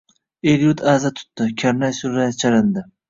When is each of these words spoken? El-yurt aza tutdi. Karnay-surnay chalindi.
El-yurt 0.53 0.81
aza 0.93 1.11
tutdi. 1.19 1.47
Karnay-surnay 1.63 2.33
chalindi. 2.41 2.89